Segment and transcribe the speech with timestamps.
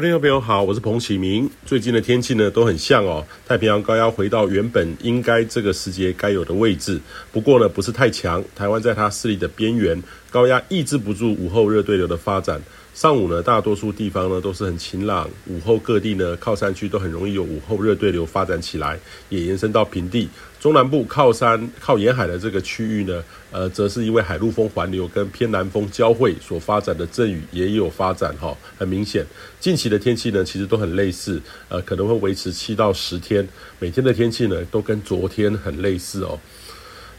[0.00, 1.50] 听众朋友好，我是彭启明。
[1.66, 6.98] 最近的天气呢都很像哦，太平洋高压回到原本应该这个时节该有的位置，
[7.30, 8.42] 不过呢不是太强。
[8.56, 12.62] 台湾在它势力的边缘，高压抑制不住午后热对流的发展。
[13.00, 20.28] 上午呢，大多数地方呢都是很晴朗，午后各地呢靠山区都很容易有午后热对流发展起来，也延伸到平地。
[20.60, 29.24] 中南部靠山靠沿海的这个区域呢，呃，则是因为海陆风环流跟偏南风交汇所发展的阵雨也有发展哈，很明显。
[29.58, 31.40] 近期的天气呢，其实都很类似，
[31.70, 33.48] 呃，可能会维持七到十天，
[33.78, 36.38] 每天的天气呢都跟昨天很类似哦。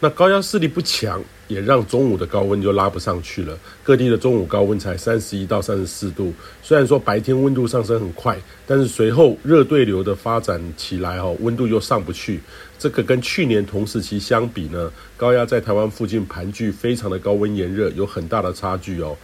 [0.00, 3.58] 那高压势力不强，也让中午的高温就拉不上去了。
[3.82, 6.32] 各地的中午高温才三十一到三十四度。
[6.62, 12.40] 虽然说白天温度上升很快，但是随后热对流的发展起来，哦，温度又上不去。
[12.78, 19.16] 这个跟去年同时期相比呢，高压在台湾附近盘踞，非常的高温炎热，有很大的差距哦。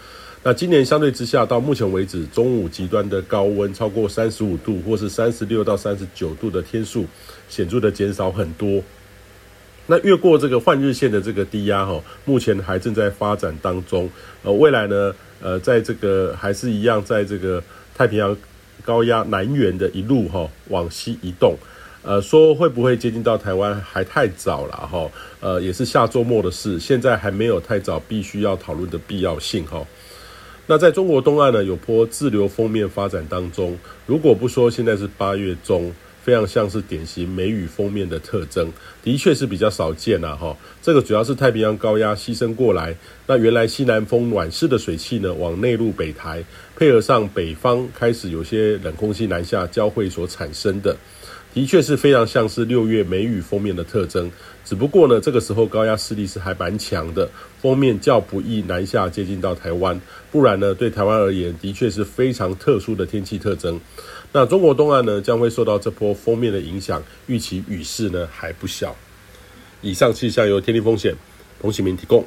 [0.42, 7.06] 那今年相对之下，到目前为止，中午极端的高温超过三十五度，或是三十六到三十九度的天数，
[7.48, 8.82] 显著的减少很多。
[9.86, 14.08] 那越过这个换日线的这个低压哈，目前还正在发展当中。
[14.42, 17.62] 呃，未来呢，呃，在这个还是一样，在这个
[17.94, 18.34] 太平洋
[18.82, 21.54] 高压南缘的一路哈往西移动。
[22.02, 25.10] 呃，说会不会接近到台湾还太早了哈。
[25.40, 29.86] 呃，也是下周末的事，现在还没有太早必须要讨论的必要性哈。
[30.66, 33.78] 那在中国东岸呢，有波滞留锋面发展当中。
[34.06, 35.92] 如果不说现在是八月中。
[36.24, 38.72] 非常像是典型梅雨封面的特征，
[39.02, 40.56] 的确是比较少见了哈。
[40.80, 46.42] 这个主要是太平洋高压牺牲过来，那原来西南风暖湿的水汽呢，往内陆北抬，
[46.76, 50.96] 配合上北方开始有些冷空气南下交汇所产生的，
[51.54, 54.30] 的确是非常像是六月梅雨封面的特征。
[54.64, 57.30] 只不过呢，这个时候高压势力是还蛮强的，
[57.62, 59.98] 封面较不易南下接近到台湾，
[60.32, 63.80] 不然呢，对台湾而言的确是非常特殊的天气特征。
[64.32, 68.96] 那中国东岸呢，将会受到这波封面的影响，预期雨势呢还不小。
[69.80, 71.14] 以上气象由天气风险
[71.60, 72.24] 彭启明提供。